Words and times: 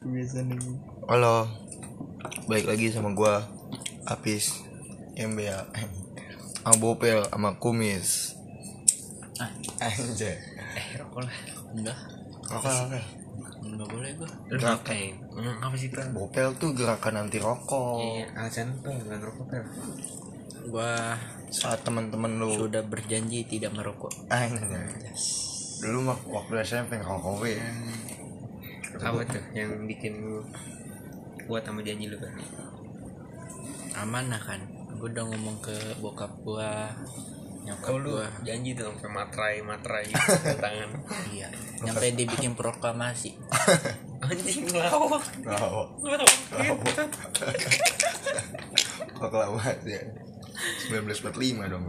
Halo, 0.00 1.44
balik 2.48 2.72
lagi 2.72 2.88
sama 2.88 3.12
gua 3.12 3.44
Apis 4.08 4.64
MBA 5.12 5.60
sama 6.64 6.76
Bopel 6.80 7.20
sama 7.28 7.60
Kumis 7.60 8.32
Ah, 9.36 9.52
Anjay 9.84 10.40
eh 10.56 10.86
rokok 10.96 11.20
lah. 11.28 11.36
Enggak. 11.76 11.98
Rokok 12.48 12.72
apa? 12.72 12.96
Enggak 13.60 13.88
boleh 13.92 14.10
gua. 14.16 14.30
Lu 14.48 14.56
pakai 14.56 15.20
hmm, 15.20 15.68
apa 15.68 15.76
sih 15.76 15.92
pak? 15.92 16.16
Bopel 16.16 16.48
tuh 16.56 16.72
gerakan 16.72 17.20
anti 17.20 17.36
rokok 17.36 18.00
Iya, 18.00 18.24
alasan 18.40 18.80
apa 18.80 18.88
nggak 18.96 19.18
ngerokok 19.20 19.44
pak? 19.52 19.64
Gua 20.72 21.12
Saat 21.52 21.84
temen-temen 21.84 22.40
lu 22.40 22.56
sudah 22.56 22.80
berjanji 22.88 23.44
tidak 23.44 23.76
merokok. 23.76 24.16
Anjay 24.32 24.80
Dulu 25.84 26.08
mah 26.08 26.16
waktu 26.24 26.64
SMP 26.64 26.96
ngerokok 26.96 27.36
we 27.44 27.60
Apa 28.98 29.20
tuh 29.28 29.42
yang 29.54 29.86
bikin 29.86 30.18
lu 30.18 30.42
kuat 31.46 31.62
sama 31.62 31.84
janji 31.86 32.10
lu 32.10 32.18
pak? 32.18 32.32
Amanah 34.00 34.40
kan. 34.42 34.60
Gua 34.98 35.08
udah 35.08 35.24
ngomong 35.32 35.56
ke 35.64 35.76
bokap 36.02 36.28
gua, 36.44 36.90
nyokap 37.64 37.94
gua. 38.04 38.26
janji 38.44 38.76
tuh 38.76 38.90
sampai 38.90 39.10
matrai 39.10 39.56
matrai 39.62 40.06
tangan. 40.64 40.90
Iya. 41.30 41.48
Nyampe 41.86 42.12
dia 42.12 42.26
bikin 42.28 42.52
proklamasi. 42.58 43.38
Anjing 44.30 44.66
ngelawak. 44.68 45.24
Ngelawak 45.40 45.88
Proklamasi 49.16 49.88
ya 49.92 50.02
1945 50.92 51.72
dong 51.72 51.84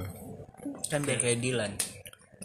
Kan 0.88 1.00
biar 1.04 1.20
kayak 1.20 1.40
Dilan. 1.44 1.72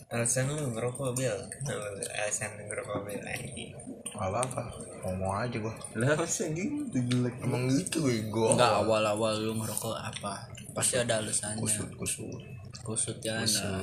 Alasan 0.07 0.47
lu 0.47 0.71
ngerokok 0.71 1.19
bel? 1.19 1.39
Kenapa 1.51 1.87
lu? 1.95 2.01
Alasan 2.07 2.51
ngerokok 2.63 2.99
bel 3.07 3.23
anjing. 3.27 3.71
Gak 4.17 4.33
apa-apa 4.33 4.63
Ngomong 5.05 5.45
aja 5.45 5.57
gua 5.61 5.75
Lah 5.99 6.17
masa 6.17 6.49
gitu 6.55 6.97
jelek? 6.97 7.35
Emang 7.43 7.69
gitu 7.69 8.07
gue 8.07 8.25
gua 8.33 8.55
Enggak 8.57 8.73
awal-awal 8.87 9.35
lu 9.43 9.53
ngerokok 9.61 9.93
apa? 9.93 10.47
Pasti 10.73 10.97
ada 10.97 11.21
alasannya. 11.21 11.61
Kusut 11.61 11.91
kusut 11.99 12.41
Kusut 12.81 13.19
ya. 13.21 13.43
Nah. 13.43 13.83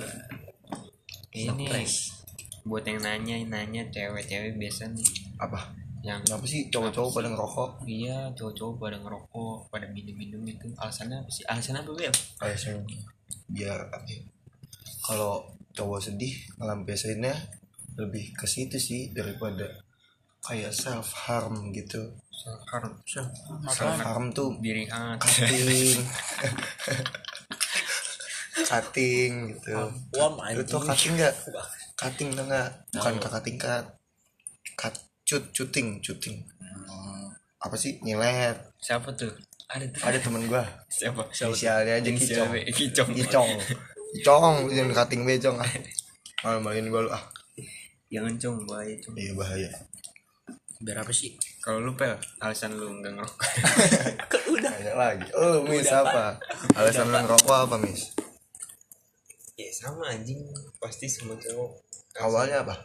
Ini 1.33 1.65
buat 2.63 2.87
yang 2.87 3.03
nanya 3.03 3.35
nanya 3.43 3.83
cewek-cewek 3.91 4.55
biasa 4.55 4.87
nih 4.95 5.07
Apa? 5.35 5.75
yang 6.03 6.19
Kenapa 6.27 6.43
sih 6.43 6.67
cowok-cowok 6.67 7.11
pada 7.15 7.27
ngerokok? 7.31 7.69
iya 7.87 8.27
cowok-cowok 8.35 8.75
pada 8.75 8.97
ngerokok 8.99 9.57
pada 9.71 9.87
minum-minum 9.87 10.43
itu 10.43 10.67
alasannya 10.75 11.23
apa 11.23 11.31
sih 11.31 11.47
alasannya 11.47 11.79
apa 11.79 11.91
bel 11.95 12.11
kayak 12.43 12.59
saya 12.59 12.75
biar 13.47 13.87
apa 13.87 14.03
ya, 14.11 14.19
kalau 14.99 15.47
cowok 15.73 15.99
sedih 15.99 16.33
ngelampiasinnya 16.61 17.33
lebih 17.97 18.33
ke 18.33 18.45
situ 18.49 18.77
sih 18.77 19.13
daripada 19.13 19.65
kayak 20.43 20.73
self 20.73 21.13
harm 21.13 21.73
gitu. 21.73 22.13
Harus 22.69 22.93
self 23.69 23.97
harm 24.01 24.33
tuh 24.33 24.57
diri 24.61 24.85
hangat 24.89 25.21
cutting. 25.21 25.99
Cutting 28.53 29.33
gitu. 29.53 29.73
Wah, 30.17 30.49
lu 30.53 30.63
tuh 30.65 30.81
cutting 30.81 31.13
nggak? 31.17 31.33
Cutting 31.97 32.29
tuh 32.33 32.45
nggak? 32.45 32.69
Bukan 32.93 33.13
kakak 33.21 33.43
tingkat 33.45 33.85
cut 34.73 34.95
cut 35.25 35.43
cuting 35.53 36.01
cuting 36.01 36.41
apa 37.63 37.75
sih? 37.79 37.95
Nyilet. 38.03 38.59
Siapa 38.83 39.15
tuh? 39.15 39.31
Ada 39.71 39.87
ada 40.03 40.17
temen 40.19 40.43
gua. 40.51 40.67
Siapa? 40.91 41.23
Inisialnya 41.31 42.03
aja 42.03 42.09
kicong. 42.11 42.51
Siapa? 42.51 43.09
kicong 43.15 43.49
Icong 44.13 44.69
Jangan 44.69 44.93
cutting 44.93 45.23
becong 45.25 45.57
ah. 45.57 45.71
Malu-maluin 46.45 46.91
gue 46.91 47.01
lu 47.07 47.11
ah. 47.11 47.23
Jangan 48.13 48.33
cong 48.37 48.57
bahaya 48.69 48.93
cong. 49.01 49.15
Iya 49.17 49.33
bahaya. 49.33 49.69
Biar 50.83 51.01
apa 51.01 51.09
sih? 51.09 51.33
kalau 51.63 51.79
lu 51.79 51.95
pel 51.95 52.19
alasan 52.43 52.75
lu 52.75 52.91
nggak 52.99 53.15
ngerokok. 53.15 53.39
Banyak 54.67 54.95
lagi. 54.99 55.27
Oh 55.31 55.63
Miss 55.63 55.87
apa? 55.87 56.35
Alasan 56.75 57.07
lu 57.07 57.17
ngerokok 57.23 57.57
apa 57.71 57.75
Miss? 57.79 58.11
Ya 59.55 59.71
sama 59.71 60.11
anjing. 60.11 60.43
Pasti 60.77 61.07
semua 61.07 61.39
cowok. 61.39 61.71
Awalnya 62.19 62.67
apa? 62.67 62.75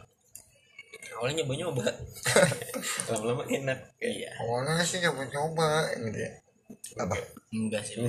Awalnya 1.19 1.43
nyoba 1.43 1.53
nyoba 1.59 1.85
lama-lama 3.11 3.43
enak. 3.51 3.79
Iya. 3.99 4.31
Awalnya 4.47 4.79
sih 4.87 5.03
coba-coba 5.03 5.91
Gitu 5.99 6.19
ya. 6.23 6.31
Apa? 7.03 7.19
Enggak 7.51 7.83
sih. 7.83 7.99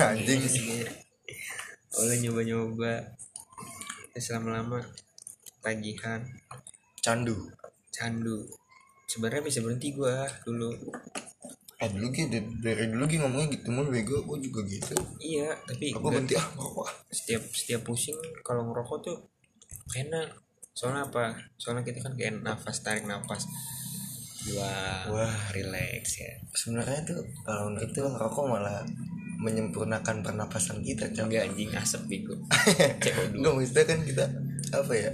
Anjing. 0.00 0.40
Awalnya 0.40 0.88
nyoba 1.98 2.40
nyoba 2.46 2.92
terus 4.14 4.30
lama-lama 4.34 4.78
tagihan. 5.62 6.22
Candu. 7.00 7.36
Candu. 7.90 8.46
Sebenarnya 9.08 9.42
bisa 9.42 9.58
berhenti 9.64 9.94
gua 9.94 10.28
dulu. 10.44 10.70
Eh 11.80 11.88
dulu 11.88 12.12
gitu 12.12 12.36
Dari 12.60 12.92
dulu 12.92 13.04
gitu 13.08 13.24
ngomongnya 13.24 13.48
gitu 13.56 13.68
mulu 13.72 13.88
bego. 13.90 14.22
Gue 14.24 14.38
juga 14.44 14.60
gitu. 14.68 14.94
Iya 15.18 15.56
tapi 15.64 15.96
Aku 15.96 16.12
berhenti? 16.12 16.36
Ah 16.36 16.46
ngerokok 16.52 16.88
setiap 17.10 17.42
setiap 17.50 17.80
pusing 17.82 18.16
kalau 18.44 18.68
ngerokok 18.68 18.98
tuh 19.00 19.16
enak. 19.96 20.28
Soalnya 20.76 21.08
apa? 21.08 21.34
Soalnya 21.56 21.82
kita 21.82 22.04
kan 22.04 22.14
kayak 22.14 22.44
nafas 22.44 22.84
tarik 22.84 23.04
nafas. 23.08 23.48
Wah 24.56 25.08
Wah. 25.12 25.36
relax 25.52 26.20
ya. 26.20 26.32
Sebenarnya 26.56 27.04
tuh 27.04 27.20
Kalau 27.44 27.68
menurut 27.68 27.90
tuh 27.92 28.08
ngerokok 28.08 28.44
malah 28.48 28.84
Menyempurnakan 29.40 30.20
pernapasan 30.20 30.84
kita 30.84 31.08
Cok. 31.10 31.26
Enggak 31.26 31.48
anjing 31.48 31.70
asap 31.72 32.02
bego. 32.06 32.36
CO2 33.02 33.40
Enggak 33.40 33.52
maksudnya 33.56 33.84
kan 33.88 33.98
kita 34.04 34.24
Apa 34.76 34.92
ya 34.92 35.10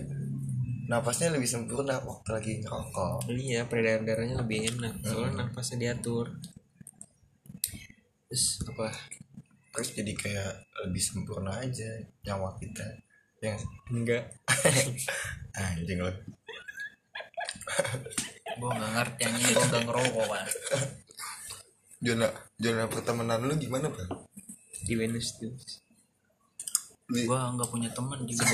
Napasnya 0.87 1.35
lebih 1.35 1.51
sempurna 1.51 1.99
waktu 1.99 2.31
lagi 2.31 2.53
ngerokok. 2.63 3.27
Iya 3.27 3.67
peredaran 3.67 4.07
darahnya 4.07 4.39
lebih 4.39 4.71
enak 4.71 5.03
soalnya 5.03 5.51
nafasnya 5.51 5.83
diatur. 5.83 6.31
Terus 8.31 8.63
apa? 8.71 8.95
Terus 9.75 9.89
jadi 9.99 10.13
kayak 10.15 10.53
lebih 10.87 11.03
sempurna 11.03 11.59
aja 11.59 11.91
nyawa 12.23 12.55
kita 12.63 12.87
yang 13.43 13.59
enggak. 13.91 14.31
Anjing 15.59 16.07
lo 16.07 16.13
Gua 18.57 18.71
enggak 18.73 18.93
ngerti 18.95 19.21
anjing 19.27 19.47
gua 19.53 19.65
enggak 19.67 19.83
ngerokok 19.91 20.27
kan. 20.31 20.49
zona 22.07 22.31
zona 22.57 22.87
pertemanan 22.87 23.43
lu 23.43 23.55
gimana 23.59 23.91
pak? 23.91 24.07
Di 24.87 24.95
Venus 24.95 25.35
tuh. 25.37 25.51
Di- 27.11 27.27
Gua 27.27 27.51
enggak 27.51 27.71
punya 27.71 27.91
teman 27.91 28.23
juga. 28.23 28.47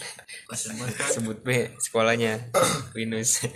Kasian 0.50 0.78
banget 0.78 0.98
sebut 1.10 1.38
B 1.42 1.48
sekolahnya 1.78 2.50
Venus 2.96 3.38
tuh? 3.42 3.50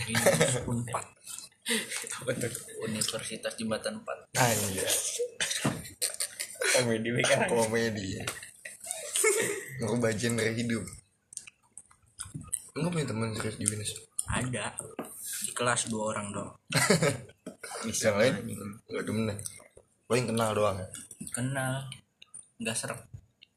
Universitas 2.84 3.54
Jembatan 3.56 3.98
4. 3.98 4.36
anjir 4.36 4.84
komedi 6.74 7.08
kan 7.22 7.46
komedi. 7.50 8.20
Ngubah 9.80 10.12
genre 10.14 10.50
hidup. 10.52 10.84
Enggak 12.74 12.90
punya 12.90 13.06
teman 13.06 13.30
serius 13.34 13.56
di 13.56 13.66
Venus 13.66 13.90
Ada. 14.26 14.74
Di 15.46 15.50
kelas 15.50 15.86
dua 15.88 16.14
orang 16.14 16.30
dong. 16.30 16.50
yang 17.88 18.16
lain? 18.16 18.34
Nggak 18.88 19.04
temen 19.04 19.24
paling 20.04 20.26
kenal 20.28 20.50
doang 20.52 20.76
ya? 20.78 20.86
Kenal. 21.32 21.74
Enggak 22.60 22.76
serap. 22.76 23.00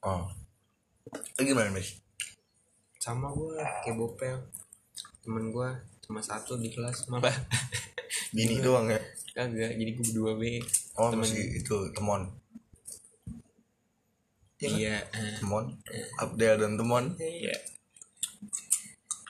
oh. 0.03 0.27
Lu 1.07 1.41
gimana 1.43 1.71
mis 1.71 2.03
sama 3.07 3.31
gua 3.31 3.63
kayak 3.87 3.95
bopel. 3.95 4.35
Temen 5.23 5.55
gua 5.55 5.79
cuma 6.03 6.19
satu 6.19 6.59
di 6.59 6.67
kelas 6.71 7.07
malah 7.07 7.31
bini 8.35 8.59
doang 8.59 8.91
ya? 8.91 8.99
Kagak 9.31 9.79
jadi 9.79 9.91
gua 9.95 10.05
berdua 10.11 10.31
B 10.35 10.43
oh 10.99 11.09
Temen. 11.13 11.23
masih 11.23 11.43
itu 11.55 11.77
temon. 11.95 12.21
Iya. 14.59 15.05
Eh, 15.07 15.35
temon. 15.39 15.71
Abdel 16.19 16.55
dan 16.59 16.73
temon. 16.75 17.15
Iya. 17.15 17.55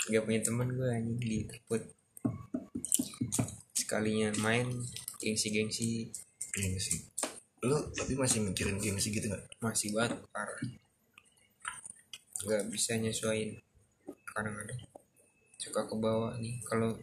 Gak 0.07 0.23
punya 0.23 0.39
teman 0.41 0.71
gua 0.73 0.87
anjing 0.95 1.19
di 1.19 1.43
Teput 1.45 1.96
sekalinya 3.87 4.35
main 4.43 4.67
gengsi-gengsi. 5.23 6.11
Sih 6.59 6.99
lu 7.65 7.79
tapi 7.95 8.13
masih 8.13 8.45
mikirin 8.45 8.77
gengsi 8.77 9.15
gitu 9.15 9.31
nggak? 9.31 9.63
Masih 9.63 9.95
banget 9.95 10.19
parah. 10.29 10.59
Nggak 12.43 12.63
bisa 12.67 12.99
nyesuaiin. 12.99 13.57
Kadang-kadang 14.35 14.77
suka 15.57 15.87
ke 15.87 15.95
bawah 15.95 16.35
nih 16.37 16.59
kalau 16.67 16.93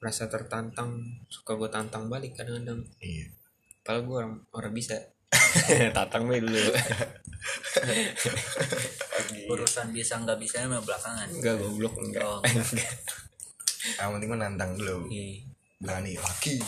merasa 0.00 0.30
tertantang 0.30 1.04
suka 1.28 1.58
gue 1.58 1.68
tantang 1.68 2.08
balik 2.08 2.32
kadang-kadang. 2.38 2.80
Iya. 3.02 3.28
Padahal 3.84 4.02
gue 4.06 4.16
orang, 4.16 4.34
orang 4.56 4.72
bisa. 4.72 4.96
Tantang 5.96 6.30
gue 6.30 6.40
dulu. 6.40 6.56
Urusan 9.52 9.92
bisa 9.92 10.16
enggak 10.16 10.40
bisa 10.40 10.64
mah 10.64 10.80
belakangan. 10.80 11.28
Enggak 11.28 11.60
goblok 11.60 11.94
enggak 12.00 12.24
Oh, 12.24 12.40
yang 14.00 14.16
penting 14.16 14.28
mah 14.32 14.38
nantang 14.40 14.80
dulu. 14.80 15.12
Iya. 15.12 15.44
Berani 15.80 16.12
laki. 16.20 16.60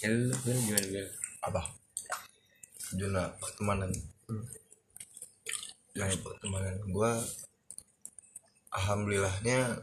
Ya 0.00 0.08
lu, 0.08 0.32
gimana 0.44 0.88
Bel? 0.88 1.08
apa? 1.44 1.62
Zona 2.96 3.28
pertemanan. 3.36 3.92
Hmm. 4.24 4.44
yang 5.94 6.10
pertemanan. 6.24 6.74
Gua 6.90 7.20
alhamdulillahnya 8.74 9.78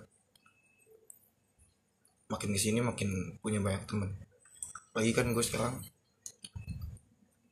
makin 2.28 2.52
ke 2.52 2.60
sini 2.60 2.82
makin 2.82 3.38
punya 3.40 3.62
banyak 3.62 3.86
temen. 3.88 4.10
Lagi 4.92 5.12
kan 5.16 5.32
gue 5.32 5.46
sekarang 5.46 5.80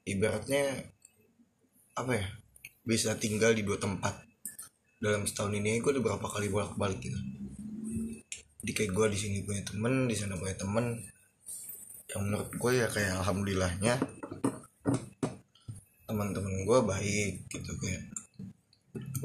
ibaratnya 0.04 0.92
apa 1.96 2.12
ya 2.20 2.28
bisa 2.84 3.16
tinggal 3.16 3.56
di 3.56 3.64
dua 3.64 3.80
tempat. 3.80 4.26
Dalam 5.00 5.24
setahun 5.24 5.56
ini 5.56 5.80
gue 5.80 5.96
udah 5.96 6.04
berapa 6.04 6.28
kali 6.28 6.52
bolak 6.52 6.76
balik 6.76 7.00
gitu 7.00 7.39
jadi 8.70 8.86
kayak 8.86 8.94
gue 9.02 9.08
di 9.10 9.18
sini 9.18 9.38
punya 9.42 9.66
temen 9.66 10.06
di 10.06 10.14
sana 10.14 10.38
punya 10.38 10.54
temen. 10.54 10.94
Yang 12.06 12.22
menurut 12.22 12.50
gue 12.54 12.72
ya 12.78 12.86
kayak 12.86 13.18
alhamdulillahnya 13.18 13.98
teman-teman 16.06 16.70
gue 16.70 16.80
baik 16.86 17.50
gitu 17.50 17.74
kayak 17.82 18.06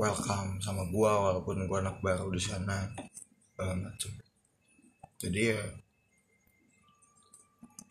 welcome 0.01 0.57
sama 0.65 0.89
gue 0.89 1.11
walaupun 1.13 1.61
gue 1.69 1.77
anak 1.77 2.01
baru 2.01 2.33
di 2.33 2.41
sana 2.41 2.89
macem. 3.61 4.17
Jadi 5.21 5.53
ya 5.53 5.61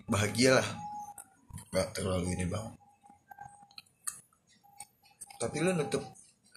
bahagia 0.09 0.57
lah. 0.57 0.67
Gak 1.69 2.01
terlalu 2.01 2.33
ini 2.33 2.49
banget. 2.49 2.73
Tapi 5.37 5.61
lu 5.61 5.77
nutup 5.77 6.01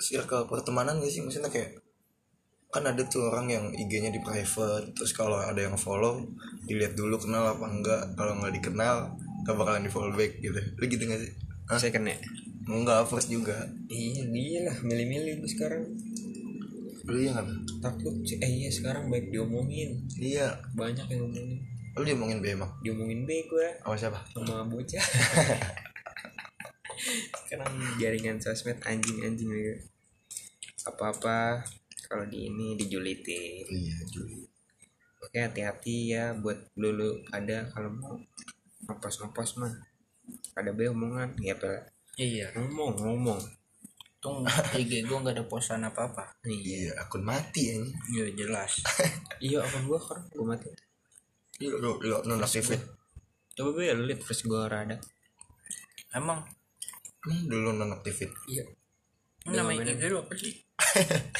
circle 0.00 0.48
pertemanan 0.48 1.04
gak 1.04 1.12
sih? 1.12 1.20
Maksudnya 1.20 1.52
kayak 1.52 1.84
kan 2.76 2.92
ada 2.92 3.02
tuh 3.08 3.32
orang 3.32 3.48
yang 3.48 3.64
IG-nya 3.72 4.12
di 4.12 4.20
private 4.20 4.92
terus 4.92 5.16
kalau 5.16 5.40
ada 5.40 5.56
yang 5.56 5.80
follow 5.80 6.20
dilihat 6.68 6.92
dulu 6.92 7.16
kenal 7.16 7.56
apa 7.56 7.64
enggak. 7.64 8.02
Kalau 8.12 8.36
nggak 8.36 8.52
dikenal 8.60 9.16
gak 9.48 9.56
bakalan 9.56 9.86
di 9.86 9.88
follow 9.88 10.12
back 10.12 10.36
gitu. 10.44 10.60
Lu 10.76 10.84
gitu 10.84 11.08
gak 11.08 11.20
sih? 11.24 11.32
Hah? 11.72 11.80
saya 11.80 11.88
kena. 11.88 12.12
Enggak 12.68 13.08
first 13.08 13.32
juga. 13.32 13.56
Iya 13.88 14.28
dia 14.28 14.60
lah 14.68 14.76
milih-milih 14.84 15.40
gue 15.40 15.50
sekarang. 15.50 15.88
Lu 17.08 17.16
iya 17.16 17.32
nggak 17.32 17.48
takut 17.80 18.12
sih. 18.28 18.36
Eh 18.44 18.50
iya 18.50 18.68
sekarang 18.68 19.08
baik 19.08 19.32
diomongin. 19.32 19.96
Iya. 20.20 20.52
Banyak 20.76 21.08
yang 21.08 21.24
ngomongin. 21.24 21.58
Lu 21.96 22.04
diomongin 22.04 22.38
BMA 22.44 22.68
diomongin 22.84 23.24
B 23.24 23.48
gue 23.48 23.68
sama 23.80 23.96
siapa? 23.96 24.20
Sama 24.28 24.68
bocah. 24.68 25.00
Sekarang 27.46 27.72
jaringan 27.96 28.36
sosmed 28.36 28.80
anjing-anjing 28.84 29.48
gitu 29.48 29.96
apa-apa 30.86 31.66
kalau 32.06 32.24
di 32.26 32.48
ini 32.48 32.78
dijulitin. 32.78 33.66
Iya 33.66 33.96
Juli 34.08 34.56
oke 35.26 35.38
hati-hati 35.42 36.14
ya 36.14 36.38
buat 36.38 36.70
lulu 36.78 37.18
ada 37.34 37.66
kalau 37.74 37.90
mau 37.90 38.14
ngepost-ngepost 38.86 39.58
mah 39.58 39.74
ada 40.54 40.70
be 40.70 40.86
omongan 40.86 41.34
ya 41.42 41.58
apa 41.58 41.90
iya. 42.14 42.46
Ngomong 42.54 42.94
ngomong. 43.02 43.40
Tung 44.22 44.46
IG 44.80 45.04
gue 45.04 45.18
nggak 45.18 45.36
ada 45.36 45.44
posan 45.44 45.82
apa 45.82 46.08
apa 46.08 46.24
iya. 46.46 46.88
Iya 46.88 46.92
akun 47.02 47.26
mati 47.26 47.74
ya 47.74 47.76
iya 48.14 48.24
jelas. 48.38 48.80
Iya 49.36 49.60
apa 49.60 49.84
gua 49.84 50.00
kan 50.00 50.24
gua 50.32 50.56
mati. 50.56 50.72
Lu 51.60 51.76
lu 51.76 52.00
lu 52.00 52.16
nonaktifin 52.24 52.80
coba 53.56 53.70
be 53.76 53.92
lu 53.92 54.08
liat 54.08 54.22
first 54.22 54.48
gua 54.48 54.64
rada. 54.70 54.96
Emang? 56.16 56.40
Hmm, 57.26 57.44
dulu 57.50 57.76
nonaktifin 57.76 58.30
iya. 58.48 58.64
Namanya 59.50 59.92
IG 59.92 60.08
lu 60.08 60.22
apa 60.22 60.32
sih 60.38 60.54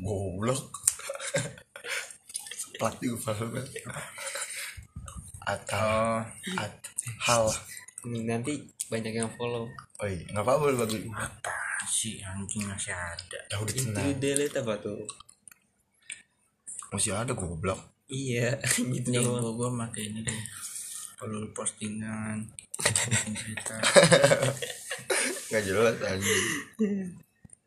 goblok. 0.00 0.68
Plat 2.78 2.94
juga 2.98 3.30
follow 3.30 3.62
atau 5.46 6.22
oh. 6.22 6.58
at 6.58 6.74
hal. 7.26 7.44
Ini 8.06 8.26
nanti 8.26 8.58
banyak 8.90 9.14
yang 9.14 9.30
follow. 9.34 9.66
Oh 10.02 10.06
iya 10.06 10.22
nggak 10.30 10.44
apa-apa 10.44 10.64
lu 10.70 10.76
bagi. 10.82 10.98
Apa 11.10 11.54
sih 11.86 12.22
anjing 12.22 12.66
masih 12.66 12.94
ada. 12.94 13.40
Ya 13.50 13.56
udah 13.58 13.74
itu 13.74 13.90
tenang 13.90 14.18
delete 14.18 14.58
apa 14.58 14.74
tuh? 14.82 15.02
Masih 16.90 17.14
ada 17.14 17.32
goblok. 17.34 17.78
Iya 18.10 18.58
gitu 18.94 19.08
nih 19.10 19.22
gue 19.22 19.52
gue 19.54 19.68
pakai 19.78 20.02
ini 20.10 20.20
deh. 20.26 20.40
Kalau 21.18 21.38
postingan 21.54 22.42
posting 22.82 23.34
cerita. 23.34 23.76
Nggak 25.50 25.62
jelas 25.66 25.96
anjing. 26.02 26.44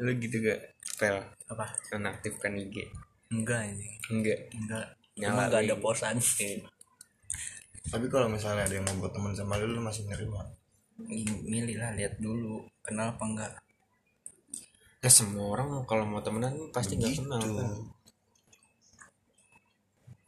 Lu 0.03 0.12
gitu 0.19 0.44
gak 0.44 0.75
spell 0.95 1.19
apa? 1.51 1.75
Nonaktifkan 1.92 2.56
IG 2.56 2.88
enggak 3.36 3.68
ini 3.68 3.88
enggak. 4.07 4.39
Enggak. 4.56 4.86
Nyala 5.19 5.51
enggak 5.51 5.62
ada 5.68 5.75
posan. 5.83 6.15
Tapi 7.86 8.06
kalau 8.07 8.31
misalnya 8.31 8.63
ada 8.63 8.75
yang 8.80 8.88
mau 8.88 9.03
buat 9.03 9.12
teman 9.12 9.36
sama 9.36 9.59
lu 9.59 9.75
lu 9.75 9.81
masih 9.83 10.07
nerima? 10.07 10.47
Milih 11.44 11.75
lah 11.75 11.92
lihat 12.00 12.15
dulu. 12.24 12.63
Kenal 12.80 13.12
apa 13.12 13.24
enggak. 13.27 13.51
Nah, 15.03 15.12
semua 15.12 15.53
orang 15.53 15.86
kalau 15.86 16.07
mau 16.07 16.24
temenan 16.24 16.56
pasti 16.74 16.98
nggak 16.98 17.12
gitu 17.13 17.27
kenal 17.27 17.41
kan? 17.44 17.69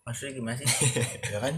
Maksudnya 0.06 0.32
gimana 0.38 0.56
sih? 0.60 0.68
Ya 1.34 1.40
kan? 1.42 1.56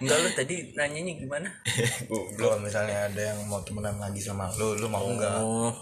Enggak 0.00 0.16
lu 0.20 0.28
tadi 0.36 0.54
nanyanya 0.76 1.12
gimana? 1.16 1.48
Kalau 2.40 2.56
misalnya 2.60 3.08
ada 3.08 3.22
yang 3.32 3.40
mau 3.48 3.60
temenan 3.64 3.96
lagi 4.00 4.20
sama 4.20 4.48
lu 4.60 4.76
lu 4.76 4.88
mau 4.88 5.04
nggak 5.04 5.36
oh. 5.40 5.72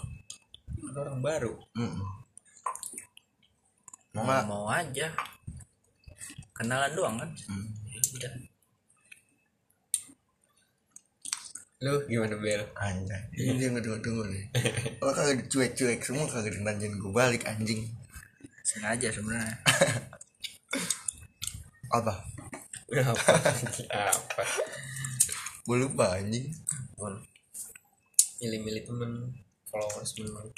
Ada 0.91 0.97
orang 1.03 1.19
baru? 1.19 1.51
Mm-mm. 1.75 2.18
Mau 4.13 4.25
mau 4.45 4.65
aja. 4.69 5.07
Kenalan 6.57 6.93
doang 6.97 7.15
kan? 7.17 7.29
Hmm. 7.47 7.67
Ya 7.89 8.01
udah 8.15 8.33
lu 11.79 11.95
gimana 12.11 12.35
bel? 12.35 12.59
Anjay. 12.75 13.23
Ini 13.39 13.55
dia 13.55 13.71
tunggu 14.03 14.27
nih. 14.27 14.51
Oh 15.03 15.15
kagak 15.15 15.47
dicuek-cuek 15.47 16.03
semua 16.03 16.27
kagak 16.27 16.59
ditanyain 16.59 16.99
gue 16.99 17.13
balik 17.15 17.47
anjing. 17.47 17.87
Sengaja 18.67 19.07
sebenarnya. 19.07 19.55
Apa? 21.97 22.19
Apa? 22.99 23.31
Apa? 24.11 24.43
Gue 25.63 25.77
lupa 25.79 26.19
anjing. 26.19 26.51
Milih-milih 28.43 28.83
temen 28.83 29.31
followers 29.71 30.11
memang 30.17 30.49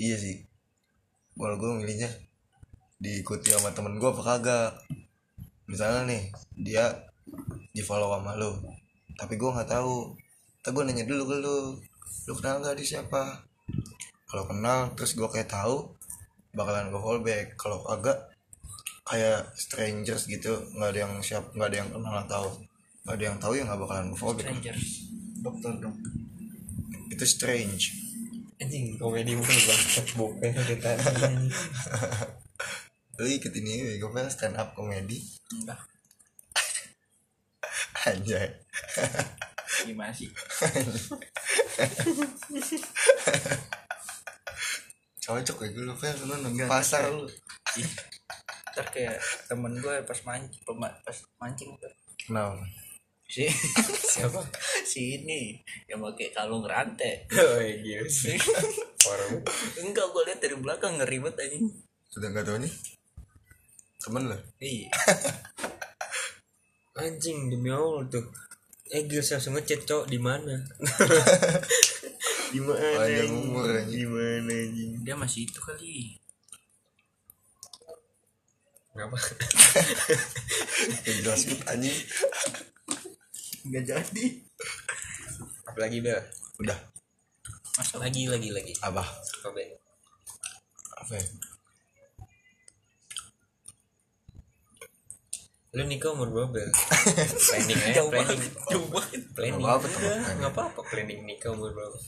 iya 0.00 0.16
sih 0.16 0.47
kalau 1.38 1.54
gue 1.54 1.70
milihnya 1.78 2.10
diikuti 2.98 3.54
sama 3.54 3.70
temen 3.70 3.94
gue 4.02 4.10
apa 4.10 4.22
kagak. 4.26 4.72
Misalnya 5.70 6.10
nih 6.10 6.22
dia 6.58 6.90
di 7.70 7.78
follow 7.86 8.10
sama 8.10 8.34
lo 8.34 8.58
tapi 9.14 9.38
gue 9.38 9.46
nggak 9.46 9.70
tahu. 9.70 10.18
Tapi 10.62 10.72
gue 10.74 10.84
nanya 10.90 11.06
dulu 11.06 11.22
ke 11.30 11.36
lu 11.38 11.58
lu 12.26 12.32
kenal 12.34 12.58
gak 12.58 12.74
di 12.74 12.84
siapa? 12.84 13.46
Kalau 14.26 14.44
kenal 14.50 14.92
terus 14.98 15.14
gue 15.14 15.28
kayak 15.30 15.48
tahu 15.48 15.94
bakalan 16.58 16.90
gue 16.90 16.98
follow 16.98 17.22
back. 17.22 17.54
Kalau 17.54 17.86
agak 17.86 18.18
kayak 19.06 19.54
strangers 19.54 20.26
gitu. 20.26 20.58
Nggak 20.74 20.90
ada 20.90 20.98
yang 21.06 21.14
siap 21.22 21.54
nggak 21.54 21.68
ada 21.70 21.78
yang 21.86 21.90
kenal 21.94 22.14
atau 22.26 22.44
nggak 23.06 23.14
ada 23.14 23.24
yang 23.24 23.38
tahu 23.38 23.52
ya 23.54 23.62
nggak 23.62 23.80
bakalan 23.80 24.10
gue 24.10 24.18
follow 24.18 24.34
back. 24.34 24.46
Strangers. 24.50 24.86
Dokter 25.38 25.72
dong. 25.78 25.96
Itu 27.14 27.24
strange 27.26 28.07
anjing 28.58 28.98
komedi 28.98 29.32
mulu 29.38 29.60
banget 29.66 30.06
bukan 30.18 30.50
tadi 30.82 31.46
lu 33.18 33.26
ikut 33.26 33.50
ini 33.50 33.98
gue 33.98 34.22
stand 34.30 34.54
up 34.54 34.78
komedi. 34.78 35.18
Enggak. 35.50 35.80
Anjay. 38.06 38.46
Gimana 39.90 40.14
sih? 40.14 40.30
Cocok 45.18 45.66
ya 45.66 45.68
gue 45.74 45.82
lu 45.82 45.94
pengen 45.98 46.30
lu 46.30 46.34
nunggu 46.46 46.70
pasar 46.70 47.10
lu. 47.10 47.26
ntar 48.78 48.86
kayak 48.94 49.18
temen 49.50 49.74
gue 49.82 49.94
pas 50.06 50.18
mancing 50.22 50.62
pas 50.62 51.18
mancing 51.42 51.74
tuh 51.82 51.90
kenapa? 52.22 52.62
Si 53.26 53.50
siapa 54.14 54.38
si 54.88 55.20
ini 55.20 55.60
yang 55.84 56.00
pakai 56.00 56.32
kalung 56.32 56.64
rantai. 56.64 57.28
Oh 57.36 57.60
iya 57.60 58.00
sih 58.08 58.40
orang. 59.12 59.44
Enggak 59.84 60.08
gue 60.08 60.22
lihat 60.24 60.40
dari 60.40 60.56
belakang 60.56 60.96
ngeribet 60.96 61.36
anjing 61.36 61.68
sudah 62.08 62.32
nggak 62.32 62.48
tahu 62.48 62.56
nih 62.64 62.72
temen 64.00 64.24
lo 64.32 64.38
iya. 64.64 64.88
Anjing 66.98 67.46
demi 67.46 67.70
allah 67.70 68.02
tuh. 68.10 68.26
Eh 68.90 69.06
gila 69.06 69.22
langsung 69.22 69.54
ngechat 69.54 69.86
cowok 69.86 70.10
di 70.10 70.18
mana? 70.18 70.50
Di 72.48 72.58
mana 72.64 72.80
Panjang 72.96 73.28
umur, 73.28 73.68
anjing. 73.70 73.92
di 73.92 74.06
mana 74.08 74.50
anjing? 74.50 74.90
Dia 75.04 75.14
masih 75.14 75.44
itu 75.46 75.60
kali. 75.62 76.16
Ngapa 78.96 79.14
jelas 81.06 81.40
banget 81.46 81.68
anjing. 81.70 81.98
Nggak 83.68 83.84
jadi 83.84 84.24
apalagi 85.78 86.02
bel 86.02 86.18
udah. 86.58 86.74
Masa 87.78 88.02
lagi 88.02 88.26
lagi 88.26 88.50
lagi. 88.50 88.74
Apa 88.82 88.98
apa 88.98 89.48
bel 89.54 89.78
apa 90.98 91.14
ya? 91.14 91.26
lu 95.78 95.86
nikah 95.86 96.10
umur 96.18 96.34
berapa 96.34 96.50
bel? 96.50 96.66
Planning 97.46 97.94
jauh 97.94 98.10
planning. 98.10 98.42
jauh 98.66 98.88
banget. 98.90 99.22
Planning. 99.38 99.62
Nggak 99.62 99.70
apa-apa, 99.78 99.86
teman. 99.94 100.10
Udah, 100.10 100.34
nggak 100.42 100.52
apa-apa 100.58 100.80
planning 100.82 101.20
nikah 101.22 101.54
umur 101.54 101.70
berapa. 101.70 101.98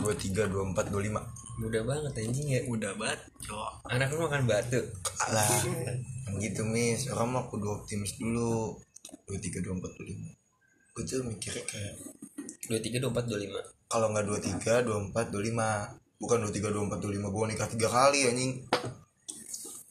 Dua 0.00 0.14
tiga 0.16 0.42
dua 0.48 0.62
empat 0.72 0.88
dua 0.88 1.04
lima. 1.04 1.20
Muda 1.60 1.84
banget 1.84 2.16
anjing 2.16 2.48
ya. 2.48 2.64
Udah 2.64 2.96
banget 2.96 3.20
cok. 3.44 3.92
Anak 3.92 4.08
lu 4.16 4.24
makan 4.24 4.48
batu. 4.48 4.80
Alah, 5.28 5.44
yang 6.32 6.40
gitu 6.40 6.64
mis, 6.64 7.12
orang 7.12 7.28
mah 7.28 7.44
kudu 7.52 7.76
optimis 7.76 8.16
dulu. 8.16 8.80
Dua 9.28 9.36
tiga 9.36 9.60
dua 9.60 9.76
empat 9.76 9.92
dua 10.00 10.06
lima. 10.08 10.32
Gue 10.96 11.04
tuh 11.04 11.20
mikirnya 11.28 11.60
kayak 11.68 11.94
dua 12.72 12.80
tiga 12.80 12.96
dua 13.04 13.12
empat 13.12 13.28
dua 13.28 13.40
lima 13.44 13.60
kalau 13.92 14.08
nggak 14.08 14.24
dua 14.24 14.40
tiga 14.40 14.80
dua 14.80 15.04
empat 15.04 15.28
dua 15.28 15.42
lima, 15.44 15.84
bukan 16.16 16.48
dua 16.48 16.48
tiga 16.48 16.72
dua 16.72 16.88
empat 16.88 16.96
dua 17.04 17.12
lima. 17.12 17.28
Gue 17.28 17.44
nikah 17.52 17.68
tiga 17.68 17.92
kali 17.92 18.24
anjing. 18.24 18.64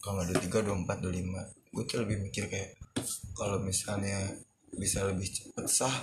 Kalau 0.02 0.18
nggak 0.18 0.34
dua 0.34 0.40
tiga 0.42 0.58
dua 0.66 0.76
empat 0.82 0.98
dua 1.06 1.14
lima, 1.14 1.42
gue 1.70 1.84
tuh 1.86 2.02
lebih 2.02 2.18
mikir 2.26 2.50
kayak 2.50 2.82
kalau 3.38 3.62
misalnya 3.62 4.26
bisa 4.74 5.06
lebih 5.06 5.30
cepet 5.30 5.70
sah, 5.70 5.94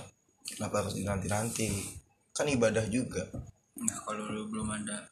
kenapa 0.47 0.87
harus 0.87 0.95
dinanti 0.95 1.27
nanti? 1.27 1.67
Kan 2.31 2.47
ibadah 2.47 2.87
juga. 2.87 3.27
nah 3.79 3.99
kalau 4.07 4.31
lu 4.31 4.47
belum 4.47 4.75
ada 4.75 5.07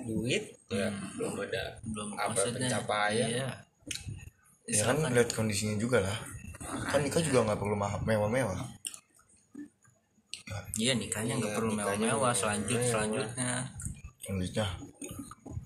duit 0.00 0.48
ya 0.72 0.88
belum 1.12 1.44
ada 1.44 1.76
belum 1.84 2.08
Apa 2.16 2.40
pencapaian? 2.56 3.28
iya. 3.28 3.48
Ya 4.68 4.84
kan 4.84 5.00
lihat 5.00 5.32
kondisinya 5.32 5.80
juga 5.80 6.04
lah. 6.04 6.16
Kan 6.92 7.04
nikah 7.04 7.24
juga 7.24 7.48
nggak 7.48 7.56
perlu 7.60 7.76
mewah-mewah. 8.04 8.79
Iya 10.76 10.92
nikahnya 10.92 11.34
nggak 11.36 11.50
Iya, 11.50 11.56
perlu 11.56 11.72
mewah-mewah 11.72 12.32
selanjut 12.32 12.74
mewah. 12.74 12.88
selanjutnya 12.88 13.52
Selanjutnya 14.20 14.66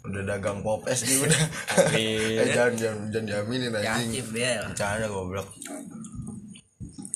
udah 0.02 0.22
dagang 0.22 0.60
popes 0.60 1.00
dia 1.02 1.16
udah. 1.18 1.42
Amin. 1.80 2.36
eh 2.36 2.48
jangan 2.50 2.72
jangan 2.74 2.98
jangan 3.08 3.24
diaminin 3.26 3.72
anjing. 3.72 4.10
yakin 4.12 4.26
bel 4.30 4.62
Bercanda 4.68 5.06
goblok. 5.06 5.48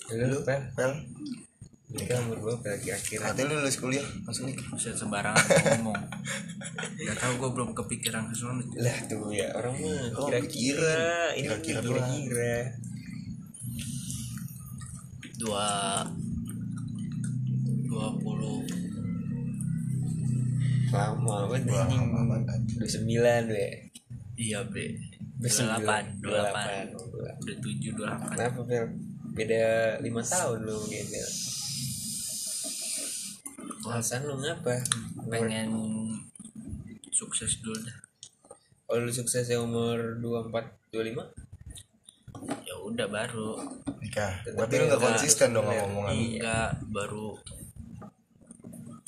lu 0.09 0.39
pel 0.41 0.61
Pel, 0.73 0.93
nikah 1.91 2.17
umur 2.19 2.37
berapa 2.39 2.77
kira-kira 2.79 3.29
katanya 3.29 3.45
lu 3.47 3.55
lulus 3.59 3.77
kuliah 3.77 4.05
langsung 4.23 4.45
nikah. 4.45 4.65
bisa 4.73 4.89
sembarangan 4.91 5.45
ngomong 5.79 6.01
nggak 6.99 7.17
tahu 7.19 7.33
gue 7.35 7.51
belum 7.51 7.71
kepikiran 7.75 8.25
ke 8.25 8.35
sana 8.35 8.61
lah 8.75 8.97
tuh 9.05 9.29
ya 9.31 9.53
orang 9.53 9.73
mah 9.75 10.05
Oh, 10.15 10.27
kira-kira 10.27 10.97
ini 11.35 11.45
kira-kira 11.61 12.73
dua 15.39 15.69
dua 17.99 18.15
puluh 18.23 18.63
lama 20.95 21.51
banget 21.51 21.75
lama 21.75 22.21
banget. 22.31 22.63
dua 22.79 22.87
sembilan 22.87 23.41
be 23.51 23.67
iya 24.39 24.63
be 24.63 24.95
Dua 25.39 25.51
dua 25.51 25.67
delapan 25.83 26.03
dua 26.23 26.31
delapan 26.31 26.67
delapan 26.95 27.35
udah 27.43 27.57
tujuh 27.59 27.91
dua 27.99 28.07
delapan 28.07 28.31
kenapa 28.39 28.61
pel 28.71 28.85
beda 29.35 29.63
lima 29.99 30.23
tahun 30.23 30.59
lu 30.63 30.79
dia 30.87 31.03
Pel. 31.11 31.29
alasan 33.91 34.21
lu 34.31 34.35
ngapa 34.47 34.75
pengen 35.27 35.69
sukses 37.11 37.59
dulu 37.59 37.83
dah 37.83 37.99
kalau 38.87 39.03
lu 39.03 39.11
suksesnya 39.11 39.59
umur 39.59 40.23
dua 40.23 40.47
empat 40.47 40.71
dua 40.95 41.03
lima 41.03 41.27
ya 42.63 42.79
udah 42.79 43.11
baru 43.11 43.59
Nikah. 43.99 44.33
Berarti 44.57 44.75
lu 44.79 44.85
nggak 44.89 45.01
beda. 45.03 45.09
konsisten 45.13 45.49
dong 45.53 45.67
Bener. 45.69 45.83
sama 45.83 45.91
omongan. 45.91 46.13
lu. 46.15 46.23
enggak 46.39 46.71
baru 46.89 47.27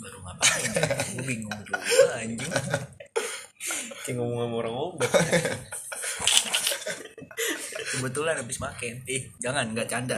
baru 0.00 0.18
ngapain 0.24 0.70
gue 1.14 1.24
bingung 1.28 1.58
juga 1.68 2.16
anjing. 2.16 2.52
Kayak 4.08 4.16
ngomong 4.16 4.48
sama 4.48 4.54
orang 4.64 4.76
obat 4.76 5.10
kebetulan 8.00 8.40
habis 8.40 8.58
makan. 8.62 8.96
Eh 9.04 9.28
jangan 9.42 9.68
nggak 9.76 9.88
canda. 9.90 10.16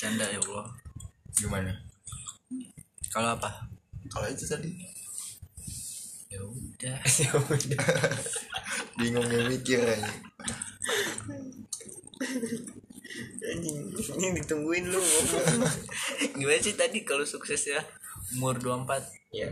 Canda 0.00 0.24
ya 0.26 0.40
Allah. 0.48 0.66
Gimana? 1.36 1.72
kalau 3.12 3.36
apa? 3.36 3.68
Kalau 4.08 4.26
itu 4.32 4.48
tadi. 4.48 4.72
Ya 6.32 6.40
udah. 6.40 6.96
Ya 7.20 7.32
udah. 7.36 7.84
Bingung 8.96 9.28
mikir 9.28 9.84
aja. 9.84 10.12
anjing 13.42 13.92
ini 14.16 14.28
ditungguin 14.40 14.88
lu 14.88 14.96
ngomong 14.96 15.68
gimana 16.42 16.58
sih 16.58 16.74
tadi 16.74 16.98
kalau 17.06 17.22
sukses 17.22 17.62
ya? 17.70 17.80
Umur 18.34 18.58
24 18.58 18.98
ya 19.30 19.48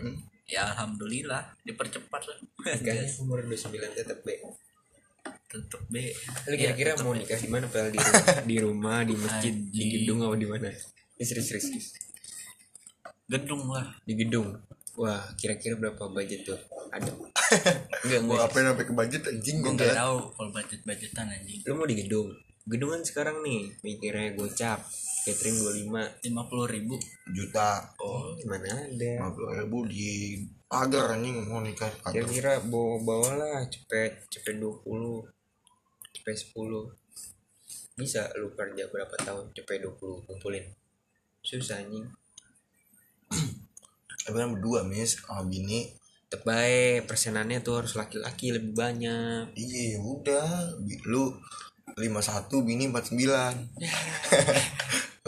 ya 0.50 0.66
alhamdulillah. 0.74 1.54
Dipercepat 1.62 2.22
lah. 2.26 2.38
Nikahnya 2.74 3.06
umur 3.22 3.46
29 3.46 3.94
tetap 3.94 4.18
be 4.26 4.42
tetep 5.50 5.82
be 5.90 6.14
lu 6.46 6.54
Ya, 6.54 6.70
kira-kira 6.70 6.90
tetep 6.94 7.06
mau 7.06 7.14
nikah 7.14 7.38
di 7.38 7.48
mana 7.50 7.66
pel? 7.66 7.90
Di 7.90 7.98
rumah 7.98 8.42
di 8.46 8.56
rumah 8.58 8.98
di 9.02 9.14
masjid 9.14 9.54
di 9.54 9.84
gedung 9.98 10.26
apa 10.26 10.34
di 10.34 10.48
mana? 10.50 10.68
Ini 10.70 11.24
serius 11.26 11.46
serius 11.50 11.64
serius. 11.70 11.88
gedung 13.30 13.70
lah. 13.70 13.94
Di 14.02 14.14
gedung. 14.18 14.58
Wah 14.98 15.22
kira-kira 15.38 15.78
berapa 15.78 16.10
budget 16.10 16.42
tuh? 16.42 16.58
Ada. 16.90 17.14
Enggak 18.06 18.20
Mau 18.26 18.34
enggak 18.34 18.46
ngapain 18.50 18.64
sampai 18.66 18.86
ke 18.86 18.94
budget 18.94 19.22
anjing 19.26 19.56
gue 19.62 19.70
gue 19.70 19.72
nggak 19.74 19.86
nggak 19.90 20.02
tahu 20.02 20.18
kalau 20.34 20.50
budget 20.50 20.80
budgetan 20.82 21.26
anjing. 21.30 21.58
Lu 21.66 21.72
mau 21.78 21.86
di 21.86 21.96
gedung 21.98 22.28
gedung 22.68 22.92
kan 22.92 23.02
sekarang 23.04 23.40
nih 23.40 23.72
mikirnya 23.80 24.36
gocap 24.36 24.84
catering 25.24 25.56
25 25.60 26.24
lima. 26.26 26.42
Puluh 26.48 26.66
ribu. 26.66 26.94
Juta. 27.30 27.84
Oh 28.00 28.34
mana 28.48 28.88
ada? 28.88 29.10
Lima 29.20 29.30
puluh 29.32 29.52
ribu 29.54 29.78
di 29.86 30.40
pagar 30.70 31.18
anjing 31.18 31.50
mau 31.50 31.60
nikah 31.60 31.90
pagar. 32.00 32.22
kira-kira 32.22 32.62
bawa 32.62 32.96
bawa 33.02 33.30
lah 33.42 33.58
cepet 33.66 34.30
cepet 34.30 34.62
20 34.62 34.86
cepet 36.14 36.36
10 36.54 36.54
bisa 37.98 38.30
lu 38.38 38.54
kerja 38.54 38.86
berapa 38.86 39.14
tahun 39.18 39.52
cepet 39.52 39.82
20 39.82 40.26
kumpulin. 40.30 40.64
Susah 41.44 41.82
anjing. 41.84 42.06
Tapi 44.24 44.36
kan 44.36 44.50
berdua 44.56 44.86
mis 44.86 45.20
sama 45.20 45.44
bini. 45.44 45.90
Tetep 46.30 46.46
persenannya 47.10 47.58
tuh 47.58 47.82
harus 47.82 47.98
laki-laki 47.98 48.54
lebih 48.54 48.72
banyak. 48.72 49.50
Iya 49.58 49.98
udah. 49.98 50.78
Lu 51.10 51.34
51 52.00 52.48
bini 52.64 52.88
49 52.88 53.76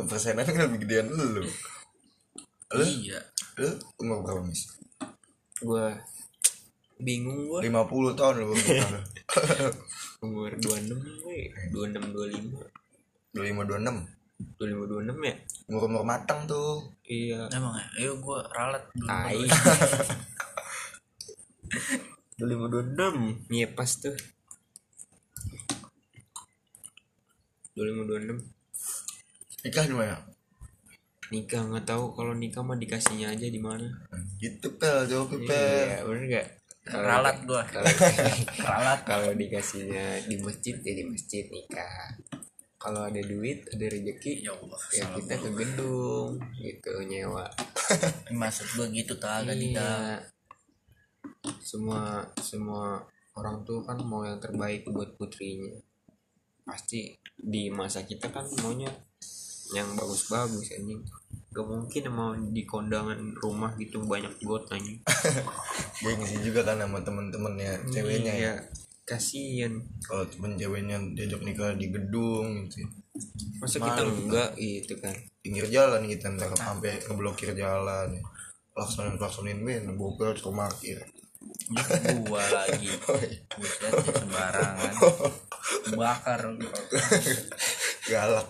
Persenan 0.09 0.49
kan 0.49 0.73
lebih 0.73 0.89
gedean 0.89 1.13
lu. 1.13 1.45
Lu? 2.73 2.81
Iya. 2.81 3.21
Lu? 3.61 3.77
Umur 4.01 4.25
berapa 4.25 4.41
mis? 4.41 4.73
gua 5.63 5.95
bingung 6.99 7.47
gua. 7.47 7.63
50 7.63 8.19
tahun 8.19 8.35
lu 8.43 8.51
umur 8.51 8.59
berapa? 8.59 8.99
umur 10.27 10.51
26 10.59 11.23
we 11.27 11.55
26 11.71 12.11
25 12.11 12.59
25 13.37 13.69
26 13.69 14.09
25 14.59 14.59
26 14.59 15.29
ya? 15.29 15.35
Umur 15.71 15.87
umur 15.87 16.03
matang 16.03 16.51
tuh. 16.51 16.83
Iya. 17.07 17.47
Emang 17.55 17.79
ya? 17.79 17.87
Ayo 18.03 18.19
gue 18.19 18.39
ralat. 18.51 18.83
Tai 19.07 19.39
25 22.41 22.97
26 22.99 23.55
iya 23.55 23.71
pas 23.71 23.87
tuh 23.87 24.19
25 27.75 28.09
26 28.09 29.65
nikah 29.65 29.85
di 29.87 29.95
mana? 29.95 30.17
nikah 31.33 31.65
nggak 31.65 31.89
tahu. 31.89 32.13
Kalau 32.13 32.37
nikah 32.37 32.61
mah 32.61 32.77
dikasihnya 32.77 33.33
aja 33.33 33.49
di 33.49 33.57
mana. 33.57 33.89
Gitu 34.37 34.77
pel. 34.77 35.09
Jawab 35.09 35.33
pel. 35.33 35.49
iya 35.49 36.05
bener 36.05 36.25
gak 36.29 36.49
ralat 36.83 37.39
kalau 37.47 37.63
ralat. 38.67 39.01
kalau 39.07 39.31
dikasihnya 39.39 40.27
di 40.27 40.37
masjid 40.45 40.77
ya 40.77 40.93
di 40.93 41.05
masjid 41.09 41.49
nikah. 41.49 42.21
Kalau 42.77 43.07
ada 43.07 43.23
duit 43.23 43.63
ada 43.71 43.87
rezeki 43.87 44.43
ya 44.43 44.53
Allah 44.59 44.83
ya 44.91 45.07
kita 45.15 45.35
ke 45.39 45.49
gua. 45.49 45.59
gedung 45.63 46.31
gitu 46.61 46.93
nyewa. 47.09 47.47
Maksud 48.43 48.67
gue 48.77 48.87
gitu 48.99 49.15
tak 49.23 49.49
iya. 49.55 50.19
semua 51.63 52.27
semua 52.43 52.99
orang 53.39 53.63
tuh 53.63 53.81
kan 53.87 53.97
mau 54.03 54.27
yang 54.27 54.43
terbaik 54.43 54.83
buat 54.91 55.15
putrinya 55.15 55.79
pasti 56.63 57.15
di 57.35 57.69
masa 57.69 58.07
kita 58.07 58.31
kan 58.31 58.47
maunya 58.63 58.89
yang 59.73 59.89
bagus-bagus 59.97 60.75
anjing 60.77 61.01
gak 61.53 61.69
mungkin 61.69 62.03
mau 62.13 62.33
di 62.33 62.65
kondangan 62.65 63.19
rumah 63.41 63.73
gitu 63.77 64.01
banyak 64.05 64.33
got 64.45 64.65
anjing 64.73 65.01
Gengsi 66.03 66.41
juga 66.43 66.65
kan 66.67 66.81
sama 66.81 66.99
ceweknya 67.93 68.33
ya. 68.33 68.41
Iya, 68.41 68.55
kasian 69.05 69.73
Kalau 70.03 70.25
temen 70.27 70.57
ceweknya 70.57 70.97
diajak 71.15 71.41
nikah 71.45 71.77
di 71.77 71.93
gedung 71.93 72.67
gitu. 72.67 72.83
masa 73.61 73.79
kita 73.79 74.03
Malu. 74.03 74.13
enggak 74.27 74.51
gitu 74.57 74.95
kan 74.99 75.15
Pinggir 75.43 75.67
jalan 75.69 76.07
kita 76.09 76.31
ntar 76.39 76.55
sampai 76.55 77.03
ngeblokir 77.07 77.53
jalan. 77.53 78.15
ya. 78.15 78.23
Laksonin 78.73 79.21
laksonin 79.21 79.59
men, 79.61 79.85
bopel 80.01 80.33
ke 80.33 80.49
parkir. 80.49 80.99
gua 82.25 82.41
lagi 82.55 82.89
buset 83.59 83.93
sembarangan 84.15 84.95
bakar 85.99 86.41
galak 88.11 88.47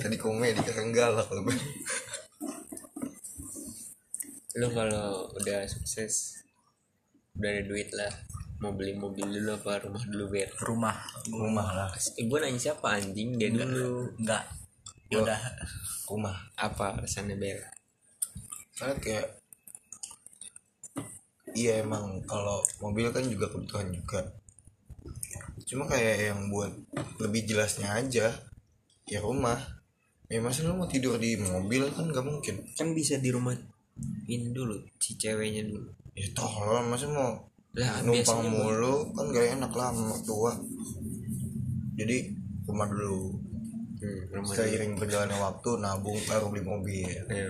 tadi 0.00 0.16
komedi 0.16 0.60
kan 0.64 0.88
galak 0.92 1.28
lu 1.28 1.44
lu 4.58 4.66
kalau 4.74 5.30
udah 5.38 5.68
sukses 5.70 6.42
udah 7.38 7.50
ada 7.54 7.62
duit 7.70 7.94
lah. 7.94 8.10
Mau 8.58 8.74
beli 8.74 8.98
mobil 8.98 9.22
dulu 9.22 9.54
apa 9.54 9.86
rumah 9.86 10.02
dulu 10.02 10.34
ber 10.34 10.50
rumah. 10.66 10.98
Rumah 11.30 11.68
lah. 11.78 11.94
Eh, 12.18 12.26
gue 12.26 12.38
nanya 12.42 12.58
siapa 12.58 12.98
anjing? 12.98 13.38
Dia 13.38 13.54
dulu. 13.54 14.10
Enggak. 14.18 14.50
Yaudah 15.14 15.38
rumah. 16.10 16.34
Apa 16.58 16.98
alasannya 16.98 17.38
ber 17.38 17.78
soalnya 18.78 19.02
kayak 19.02 19.26
iya 21.58 21.82
emang 21.82 22.22
kalau 22.30 22.62
mobil 22.78 23.10
kan 23.10 23.26
juga 23.26 23.50
kebutuhan 23.50 23.90
juga 23.90 24.22
cuma 25.68 25.84
kayak 25.84 26.32
yang 26.32 26.48
buat 26.48 26.72
lebih 27.20 27.44
jelasnya 27.44 27.92
aja 27.92 28.32
ya 29.04 29.20
rumah. 29.20 29.60
Ya 30.28 30.44
masa 30.44 30.64
lu 30.64 30.76
mau 30.76 30.88
tidur 30.88 31.16
di 31.16 31.36
mobil 31.40 31.88
kan 31.92 32.08
gak 32.08 32.24
mungkin. 32.24 32.60
Kan 32.76 32.92
bisa 32.92 33.16
di 33.20 33.32
rumah 33.32 33.56
ini 34.28 34.52
dulu 34.52 34.76
si 35.00 35.16
ceweknya 35.16 35.68
dulu. 35.68 35.88
Ya 36.16 36.28
tolong 36.32 36.88
masa 36.88 37.08
mau 37.12 37.48
lah 37.76 38.00
numpang 38.04 38.48
mulu? 38.48 39.12
Kan 39.12 39.32
gak 39.32 39.60
enak 39.60 39.72
lama 39.72 40.16
tua 40.24 40.52
jadi 41.96 42.32
rumah 42.64 42.88
dulu. 42.88 43.36
Hmm, 43.98 44.20
rumah 44.32 44.52
dulu. 44.52 44.56
seiring 44.56 44.92
berjalannya 44.96 45.36
waktu 45.36 45.70
nabung 45.80 46.20
baru 46.24 46.46
beli 46.52 46.62
mobil. 46.64 47.08
Ya. 47.08 47.48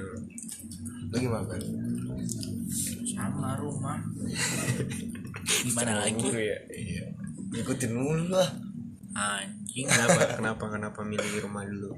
lu 1.09 1.17
gimana 1.17 1.47
kan 1.47 1.63
sama 3.09 3.59
rumah. 3.59 3.99
Gimana 5.65 6.05
lagi? 6.05 6.29
ya? 6.29 6.59
Iya 6.69 7.08
ikutin 7.53 7.93
mulu 7.97 8.33
lah. 8.33 8.51
Anjing 9.17 9.89
kenapa 9.89 10.37
kenapa 10.37 10.65
kenapa 10.69 11.01
milih 11.03 11.49
rumah 11.49 11.65
dulu? 11.65 11.97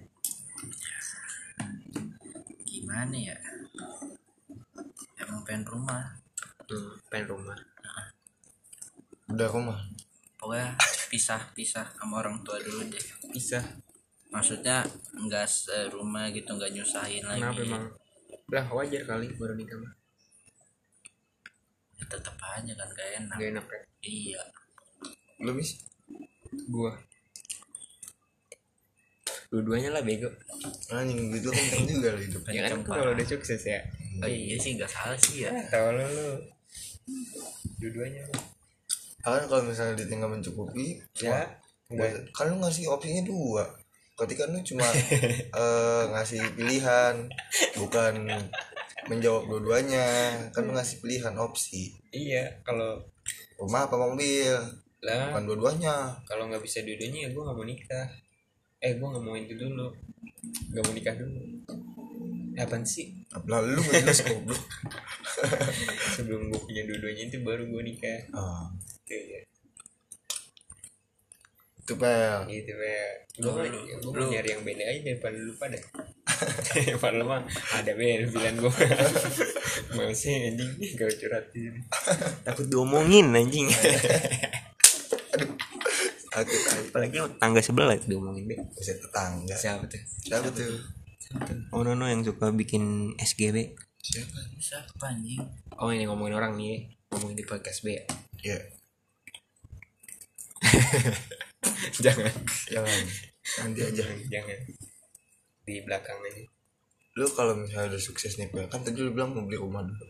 Gimana 2.64 3.16
ya? 3.18 3.36
Emang 5.18 5.42
pengen 5.42 5.66
rumah. 5.66 6.16
Hmm, 6.70 6.94
pengen 7.10 7.26
rumah. 7.34 7.58
Udah 9.30 9.48
rumah? 9.50 9.78
Pokoknya 10.38 10.78
pisah-pisah 11.10 11.98
sama 11.98 12.22
orang 12.22 12.40
tua 12.46 12.56
dulu 12.62 12.86
deh. 12.86 13.06
Bisa 13.34 13.60
maksudnya 14.30 14.86
nggak 15.18 15.46
serumah 15.50 16.30
gitu 16.30 16.54
nggak 16.54 16.72
nyusahin 16.72 17.26
lagi. 17.26 17.42
Kenapa 17.42 17.60
emang? 17.66 17.84
Lah 18.50 18.66
wajar 18.70 19.02
kali 19.06 19.26
baru 19.34 19.54
nikah 19.58 19.78
mah. 19.78 19.92
Ya, 22.00 22.04
tetep 22.08 22.32
aja 22.40 22.72
kan 22.72 22.88
gak 22.96 23.08
enak. 23.20 23.36
Gak 23.36 23.48
enak 23.52 23.66
ya? 23.68 23.82
Iya 24.00 24.42
lu 25.40 25.52
bis 25.56 25.80
gua. 26.68 26.92
Dua-duanya 29.50 29.90
lah 29.90 30.02
bego. 30.06 30.30
Anjing 30.94 31.34
gitu 31.34 31.50
kan 31.50 31.64
penting 31.74 31.98
juga 31.98 32.08
lo 32.14 32.20
hidup. 32.22 32.42
Ya 32.54 32.70
kan? 32.70 32.86
Kalau 32.86 33.10
udah 33.10 33.26
sukses 33.26 33.62
ya. 33.66 33.80
Oh, 34.22 34.30
iya 34.30 34.54
sih 34.54 34.78
nggak 34.78 34.86
salah 34.90 35.18
sih 35.18 35.42
ya. 35.42 35.50
Tahu 35.66 35.90
lo 35.90 36.04
lu. 36.06 36.28
Dua-duanya. 37.82 38.22
Kan 39.20 39.42
kalau 39.50 39.66
misalnya 39.66 39.98
ditinggal 39.98 40.30
mencukupi 40.30 41.02
ya. 41.18 41.50
Buat- 41.90 42.30
kan 42.30 42.46
lu 42.54 42.62
ngasih 42.62 42.86
opsinya 42.86 43.26
dua. 43.26 43.64
Ketika 44.14 44.46
lu 44.46 44.62
cuma 44.62 44.86
eh, 45.58 46.04
ngasih 46.14 46.40
pilihan 46.54 47.14
bukan 47.74 48.14
menjawab 49.10 49.50
dua-duanya 49.50 50.06
kan 50.54 50.62
lu 50.62 50.76
ngasih 50.78 51.02
pilihan 51.02 51.34
opsi. 51.34 51.90
Iya 52.14 52.62
kalau 52.62 53.02
rumah 53.58 53.90
apa 53.90 53.98
mobil 53.98 54.54
lah 55.00 55.32
bukan 55.32 55.44
dua-duanya. 55.48 56.12
kalau 56.28 56.44
nggak 56.48 56.60
bisa 56.60 56.84
dua-duanya 56.84 57.24
ya 57.24 57.28
gue 57.32 57.42
nggak 57.42 57.56
mau 57.56 57.64
nikah. 57.64 58.06
Eh 58.80 58.92
gue 58.96 59.06
nggak 59.08 59.24
mau 59.24 59.34
itu 59.34 59.54
dulu. 59.56 59.88
Nggak 60.72 60.82
mau 60.84 60.92
nikah 60.92 61.14
dulu. 61.16 61.40
Apaan 62.54 62.84
sih? 62.84 63.08
Lalu 63.48 63.68
lu 63.72 63.80
nggak 63.80 64.00
jelas 64.04 64.20
goblok. 64.28 64.62
Sebelum 66.12 66.52
gue 66.52 66.60
punya 66.60 66.82
dua-duanya 66.84 67.22
itu 67.26 67.38
baru 67.40 67.64
gue 67.64 67.82
nikah. 67.82 68.20
Ah, 68.36 68.68
Tuh, 69.08 69.16
ya. 69.16 69.40
itu 71.80 71.92
pel. 71.96 72.44
Gitu 72.46 72.72
ya 72.76 73.08
gue 73.40 73.48
mau 73.48 73.64
gue 73.64 74.12
mau 74.12 74.20
Lu- 74.20 74.30
nyari 74.30 74.52
yang 74.52 74.62
beda 74.62 74.84
aja 74.84 75.00
daripada 75.00 75.36
lu 75.40 75.52
pada. 75.56 75.78
Padahal 77.02 77.24
mah 77.24 77.40
ada 77.72 77.92
bel 77.96 78.28
bilang 78.28 78.56
gue 78.60 78.72
mau 79.96 80.08
sih 80.12 80.52
anjing 80.52 80.72
gak 80.96 81.12
curhat 81.20 81.48
takut 82.44 82.64
diomongin 82.68 83.28
anjing 83.32 83.68
apalagi 86.44 87.16
tangga 87.36 87.60
sebelah 87.60 87.94
itu 87.96 88.16
diomongin 88.16 88.48
deh. 88.48 88.58
Bisa 88.76 88.96
tetangga. 88.96 89.56
Siapa 89.56 89.84
tuh? 89.86 90.02
Siapa 90.24 90.48
tuh? 90.52 91.00
oh 91.70 91.86
no, 91.86 91.94
no 91.94 92.10
yang 92.10 92.26
suka 92.26 92.50
bikin 92.50 93.14
SGB 93.14 93.78
siapa? 94.02 94.38
Siapa 94.58 95.14
anjing? 95.14 95.38
Oh 95.78 95.94
ini 95.94 96.08
ngomongin 96.08 96.34
orang 96.34 96.58
nih 96.58 96.66
ya. 96.74 96.78
ngomongin 97.14 97.36
di 97.38 97.46
podcast 97.46 97.84
B. 97.84 97.94
Ya. 97.94 98.02
Ya 98.42 98.58
jangan. 102.04 102.32
Jangan. 102.70 103.00
Nanti 103.62 103.80
aja. 103.82 104.02
Jangan 104.04 104.18
jangan. 104.28 104.58
Di 105.66 105.74
belakang 105.84 106.18
aja. 106.22 106.44
Lu 107.18 107.26
kalau 107.34 107.54
misalnya 107.58 107.94
udah 107.94 108.02
sukses 108.02 108.38
nih 108.38 108.48
kan 108.70 108.82
tadi 108.82 108.98
lu 108.98 109.12
bilang 109.12 109.34
mau 109.36 109.44
beli 109.44 109.58
rumah 109.58 109.82
dulu. 109.84 110.06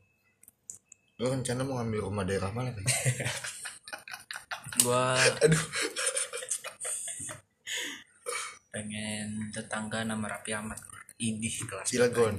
Lu 1.21 1.25
rencana 1.29 1.61
mau 1.66 1.81
ngambil 1.81 2.01
rumah 2.01 2.25
daerah 2.25 2.49
mana 2.53 2.73
kan 2.73 2.85
gua 4.81 5.19
aduh 5.45 5.64
pengen 8.71 9.51
tetangga 9.51 10.07
nama 10.07 10.27
Rapi 10.31 10.51
Ahmad. 10.55 10.79
Idih 11.21 11.69
kelas 11.69 11.87
Cilegon. 11.91 12.39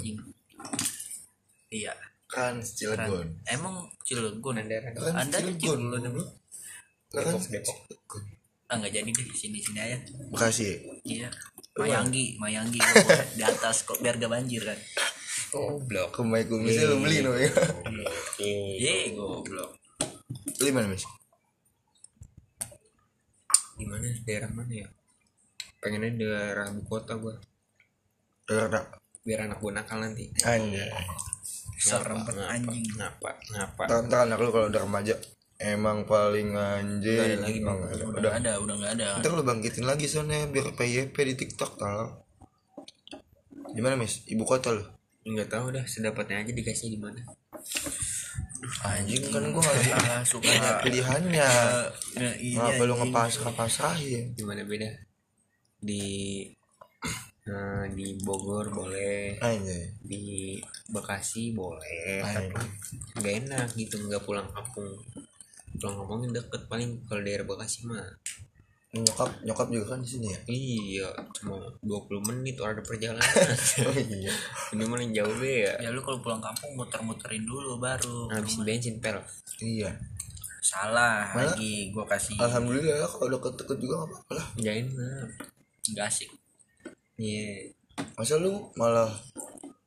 iya. 1.69 1.93
Kan. 2.25 2.63
Cilegon. 2.63 3.27
Emang 3.45 3.91
Cilegon 4.07 4.57
Anda 4.57 4.79
kan 4.81 4.91
kan 4.95 5.13
Anda 5.27 5.37
di 5.43 5.53
Cilegon. 5.59 5.91
Lah 7.11 7.21
kan 7.27 7.35
Depok, 7.43 7.77
ah 8.71 8.79
nggak 8.79 9.03
jadi 9.03 9.09
deh 9.11 9.27
sini 9.35 9.59
sini 9.59 9.79
aja. 9.83 9.99
Bekasi. 10.31 10.79
Iya. 11.03 11.27
Mayanggi 11.75 12.39
Mayanggi. 12.39 12.79
Gua 12.79 13.03
buat 13.07 13.27
di 13.35 13.43
atas 13.43 13.83
kok 13.83 13.99
biar 13.99 14.15
gak 14.15 14.31
banjir 14.31 14.63
kan? 14.63 14.79
Oh 15.51 15.75
blok 15.83 16.15
ke 16.15 16.23
Mai 16.23 16.47
Kumisnya 16.47 16.87
lu 16.87 17.03
beli 17.03 17.19
no 17.19 17.35
ya. 17.35 17.51
ye 18.79 19.11
goblok. 19.11 19.75
Beli 20.55 20.71
mana 20.71 20.87
mis 20.87 21.03
di 23.75 23.89
mana? 23.89 24.07
Daerah 24.23 24.51
mana 24.53 24.71
ya 24.71 24.87
pengennya 25.81 26.13
daerah 26.15 26.69
ibu 26.69 26.81
kota 26.85 27.17
gua. 27.17 27.35
Daerah 28.45 28.85
biar 29.25 29.49
anak 29.49 29.57
gua 29.59 29.71
nakal 29.75 29.97
nanti. 29.99 30.29
Anjay. 30.45 30.87
Serem 31.81 32.21
ngapa 32.21 32.45
anjing. 32.45 32.85
ngapa 32.93 33.29
ngapa 33.51 33.81
Ntar 33.89 33.99
ntar 34.05 34.19
anak 34.29 34.37
lu 34.37 34.53
kalau 34.53 34.69
udah 34.69 34.81
remaja. 34.85 35.17
Emang 35.61 36.05
paling 36.05 36.53
anjing. 36.53 37.17
Nggak 37.17 37.25
ada 37.25 37.37
lagi, 37.41 37.59
Oh, 37.61 37.65
Bang. 37.65 37.77
nggak 37.81 37.91
ada. 37.91 37.97
udah 37.97 38.05
udah 38.05 38.21
nggak 38.21 38.37
ada 38.37 38.51
udah 38.61 38.75
nggak 38.77 38.93
ada. 38.97 39.07
Ntar 39.21 39.31
lu 39.33 39.43
bangkitin 39.43 39.85
lagi 39.89 40.05
soalnya 40.05 40.45
biar 40.45 40.67
PYP 40.77 41.15
di 41.17 41.35
TikTok 41.35 41.71
tau 41.77 42.05
gimana 43.71 43.95
mis? 43.95 44.21
Ibu 44.27 44.43
kota 44.43 44.69
lu? 44.75 44.83
Nggak 45.25 45.47
tahu 45.53 45.71
dah 45.73 45.85
sedapatnya 45.87 46.43
aja 46.43 46.51
dikasih 46.51 46.91
di 46.93 46.99
mana 47.01 47.21
anjing 48.85 49.25
kan 49.33 49.43
gua 49.53 49.61
ngasih 49.63 49.93
ah 49.93 50.21
suka. 50.25 50.49
pilihannya. 50.85 51.49
Nah, 52.17 52.33
iya 52.37 52.57
ngapa 52.61 52.83
lu 52.85 52.93
anjing. 52.93 53.09
ngepas 53.09 53.33
ngepasahin 53.41 54.25
di 54.37 54.43
mana 54.45 54.61
beda 54.65 54.89
di 55.81 56.45
eh, 57.41 57.85
di 57.91 58.13
Bogor 58.21 58.69
boleh 58.69 59.35
anjay 59.37 59.89
di 59.99 60.55
Bekasi 60.87 61.51
boleh 61.51 62.21
Anjay. 62.21 62.53
tapi 62.53 62.67
nggak 63.17 63.33
enak 63.45 63.67
gitu 63.73 63.97
nggak 63.99 64.21
pulang 64.21 64.45
kampung. 64.51 64.93
Pulang 65.73 65.95
kampungnya 65.97 66.37
deket 66.37 66.61
paling 66.67 67.01
kalau 67.05 67.21
daerah 67.21 67.43
Bekasi 67.43 67.89
mah. 67.89 68.05
Nyokap 68.91 69.39
nyokap 69.41 69.67
juga 69.71 69.95
kan 69.95 70.03
di 70.03 70.09
sini 70.09 70.27
ya? 70.29 70.39
Iya 70.45 71.09
cuma 71.31 71.55
20 71.79 72.27
menit 72.27 72.59
orang 72.59 72.75
ada 72.75 72.83
perjalanan. 72.83 73.23
Oh 73.87 73.95
iya. 73.95 74.33
Ini 74.75 74.83
mana 74.83 75.01
yang 75.01 75.23
jauh 75.23 75.35
be 75.39 75.63
ya? 75.63 75.73
Ya 75.79 75.89
lu 75.89 76.03
kalau 76.03 76.19
pulang 76.19 76.43
kampung 76.43 76.75
muter-muterin 76.75 77.41
dulu 77.41 77.79
baru 77.79 78.27
ngabisin 78.29 78.61
bensin 78.61 78.95
pel. 78.99 79.23
Iya. 79.63 79.95
Salah 80.61 81.23
Malah- 81.31 81.55
lagi 81.55 81.89
gua 81.89 82.03
kasih 82.05 82.35
alhamdulillah 82.37 83.07
kalau 83.07 83.31
udah 83.33 83.55
deket 83.55 83.77
juga 83.79 83.93
gak 83.97 84.09
apa-apa 84.11 84.31
lah. 84.37 84.47
Nggak 84.59 84.75
enak 84.85 85.27
nggak 85.89 86.05
asik. 86.05 86.29
Iya. 87.17 87.73
Masa 88.13 88.37
lu 88.37 88.69
malah 88.77 89.09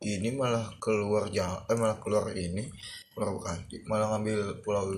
ini 0.03 0.35
malah 0.35 0.75
keluar 0.83 1.31
Jawa 1.31 1.63
eh 1.71 1.79
malah 1.79 1.99
keluar 2.03 2.35
ini? 2.35 2.67
Keluar 3.15 3.31
Bekasi 3.39 3.87
malah 3.87 4.11
ngambil 4.15 4.59
pulau 4.67 4.91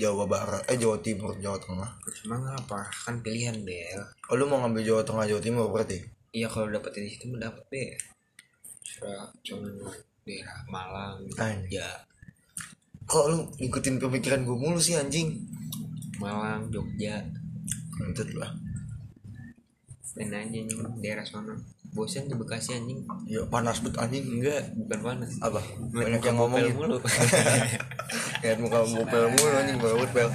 Jawa 0.00 0.24
Barat 0.24 0.64
eh 0.72 0.80
Jawa 0.80 0.96
Timur 1.04 1.36
Jawa 1.36 1.60
Tengah. 1.60 1.90
Emang 2.24 2.42
apa? 2.56 2.88
Kan 3.04 3.20
pilihan 3.20 3.60
bel 3.60 4.00
oh 4.32 4.34
lu 4.36 4.48
mau 4.48 4.64
ngambil 4.64 4.82
Jawa 4.82 5.02
Tengah 5.04 5.24
Jawa 5.28 5.40
Timur 5.44 5.68
berarti? 5.68 6.00
Iya 6.32 6.48
kalau 6.48 6.72
dapet 6.72 6.96
di 6.96 7.10
situ 7.12 7.28
mah 7.28 7.40
dapet 7.40 8.00
cuma 9.44 9.64
daerah 10.28 10.60
Malang 10.68 11.24
ya. 11.68 11.88
Kok 13.08 13.24
lu 13.32 13.36
ngikutin 13.56 13.96
pemikiran 13.96 14.44
gue 14.44 14.56
mulu 14.56 14.76
sih 14.76 14.96
anjing? 14.96 15.40
Malang 16.20 16.68
Jogja. 16.68 17.24
Kentut 17.96 18.28
lah 18.36 18.52
aja 20.18 20.38
nih 20.42 20.64
daerah 20.98 21.26
sana. 21.26 21.54
Bosan 21.90 22.30
di 22.30 22.38
Bekasi 22.38 22.74
anjing. 22.78 23.02
Ya 23.26 23.42
panas 23.50 23.82
bet 23.82 23.98
anjing 23.98 24.38
enggak. 24.38 24.70
Bukan 24.78 25.00
panas. 25.02 25.30
Apa? 25.42 25.58
Banyak 25.90 26.22
yang 26.22 26.38
Bopel 26.38 26.70
ngomongin. 26.70 26.74
mulu. 26.74 26.96
Lihat 28.42 28.58
muka 28.58 28.80
bopel 28.86 29.24
mulu 29.30 29.54
anjing 29.58 29.78
baru 29.78 30.06
pel 30.10 30.30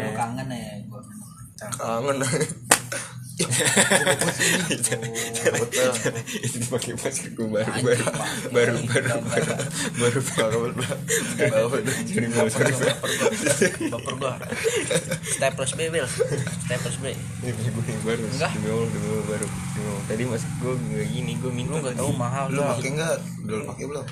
lu 0.00 0.10
kangen 0.14 0.48
ya 0.48 0.74
gua? 0.86 1.02
Kangen 1.58 2.16
betul 4.70 5.00
itu 6.40 6.56
dipakai 6.60 6.92
masker 6.94 7.30
gue 7.32 7.48
baru 7.48 7.70
baru 7.80 8.04
baru 8.50 8.76
baru 8.84 9.14
baru 9.96 10.20
baru 10.30 10.60
Baru- 11.40 11.70
baper 13.90 14.14
gua 14.16 14.34
staples 15.24 15.72
B 15.74 15.80
Bil. 15.88 16.06
Staples 16.66 16.96
B. 17.00 17.04
Ini 17.12 17.50
punya 17.52 17.70
gue 17.72 17.84
yang 17.86 18.02
baru 18.04 18.22
Enggak. 18.26 18.50
demi 18.54 18.68
allah 18.68 18.88
demi 18.90 19.06
allah 19.08 19.24
baru 19.26 19.46
demi 19.46 19.86
allah 19.86 20.02
tadi 20.06 20.22
mas 20.24 20.42
gue 20.44 20.72
nggak 20.74 21.06
gini 21.08 21.32
gue 21.36 21.52
minta. 21.52 21.70
Lu 21.70 21.78
nggak 21.80 21.96
tahu 21.96 22.10
mahal 22.14 22.44
lu 22.48 22.56
lu 22.56 22.62
pakai 22.66 22.90
nggak? 22.94 23.16
Dulu 23.44 23.62
pakai 23.66 23.84
belum 23.86 24.04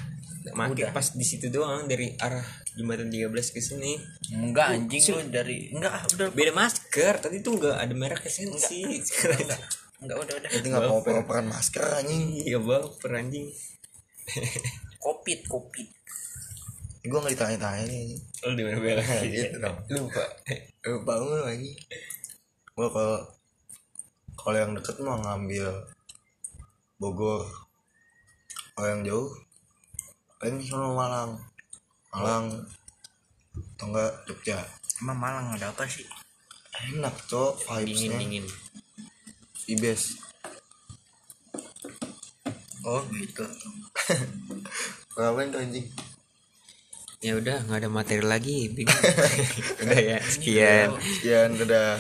Maki 0.54 0.82
pas 0.94 1.06
di 1.12 1.26
situ 1.26 1.50
doang 1.50 1.88
dari 1.88 2.14
arah 2.20 2.44
jembatan 2.76 3.10
13 3.10 3.32
ke 3.54 3.60
sini. 3.60 3.98
Enggak 4.32 4.76
anjing 4.76 5.02
lu 5.12 5.20
dari 5.28 5.72
enggak 5.74 5.92
ah, 5.92 6.02
udah. 6.14 6.26
Beda 6.30 6.52
masker. 6.54 7.14
Tadi 7.18 7.42
tuh 7.42 7.58
nggak 7.58 7.76
ada 7.76 7.94
merek 7.96 8.22
esensi 8.24 8.84
enggak. 8.88 9.60
enggak 9.98 10.16
udah 10.22 10.34
udah. 10.38 10.50
Itu 10.54 10.66
nggak 10.70 10.84
mau 10.86 11.00
operan 11.02 11.46
masker 11.50 11.82
anjing. 11.82 12.46
Iya 12.46 12.58
baper 12.62 13.10
anjing. 13.18 13.48
Kopit 15.02 15.44
kopit. 15.48 15.88
Gue 17.02 17.18
nggak 17.18 17.34
ditanya-tanya 17.34 17.84
nih 17.88 18.20
lu 18.44 18.52
di 18.54 18.62
mana 18.62 18.78
bela 18.78 19.02
gitu 19.32 19.56
dong. 19.58 19.78
Lupa. 19.90 20.24
Lupa 20.86 21.12
banget 21.18 21.44
anjing. 21.56 21.76
Gue 22.76 22.88
kalau 22.94 23.18
kalau 24.38 24.56
yang 24.56 24.72
deket 24.78 24.96
mah 25.02 25.18
ngambil 25.18 25.66
Bogor. 26.98 27.46
Kalau 28.78 28.88
yang 28.94 29.02
jauh 29.02 29.30
paling 30.38 30.62
sono 30.62 30.94
Malang. 30.94 31.34
Malang 32.14 32.46
atau 33.74 33.86
enggak 33.90 34.12
Jogja. 34.26 34.58
Emang 35.02 35.18
Malang 35.18 35.54
ada 35.54 35.74
apa 35.74 35.84
sih? 35.86 36.06
Enak 36.94 37.14
cok 37.26 37.58
dingin 37.82 38.14
vibesnya. 38.14 38.18
Dingin 38.22 38.46
ibes. 39.68 40.02
Oh 42.86 43.04
gitu. 43.12 43.44
Ngapain 45.18 45.52
tuh 45.52 45.60
anjing? 45.60 45.86
Ya 47.18 47.34
udah 47.34 47.66
nggak 47.66 47.82
ada 47.82 47.90
materi 47.90 48.22
lagi 48.22 48.70
bingung. 48.70 48.94
Udah 49.82 49.98
ya 49.98 50.18
sekian. 50.22 50.94
sekian 51.02 51.58
dadah 51.58 51.98